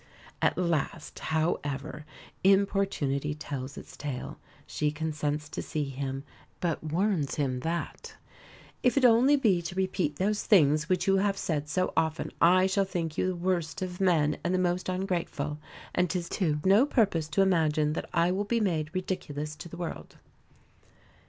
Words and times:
At 0.41 0.57
last, 0.57 1.19
however, 1.19 2.05
importunity 2.43 3.35
tells 3.35 3.77
its 3.77 3.95
tale. 3.95 4.39
She 4.65 4.89
consents 4.89 5.47
to 5.49 5.61
see 5.61 5.83
him; 5.89 6.23
but 6.59 6.83
warns 6.83 7.35
him 7.35 7.59
that 7.59 8.15
"if 8.81 8.97
it 8.97 9.01
be 9.01 9.05
only 9.07 9.61
to 9.61 9.75
repeat 9.75 10.15
those 10.15 10.41
things 10.43 10.89
which 10.89 11.05
you 11.05 11.17
have 11.17 11.37
said 11.37 11.69
so 11.69 11.93
often, 11.95 12.31
I 12.41 12.65
shall 12.65 12.83
think 12.83 13.15
you 13.15 13.27
the 13.27 13.35
worst 13.35 13.83
of 13.83 14.01
men 14.01 14.39
and 14.43 14.55
the 14.55 14.57
most 14.57 14.89
ungrateful; 14.89 15.59
and 15.93 16.09
'tis 16.09 16.29
to 16.29 16.59
no 16.65 16.87
purpose 16.87 17.27
to 17.27 17.43
imagine 17.43 17.93
that 17.93 18.09
I 18.11 18.31
will 18.31 18.45
be 18.45 18.59
made 18.59 18.89
ridiculous 18.95 19.55
to 19.57 19.69
the 19.69 19.77
world." 19.77 20.15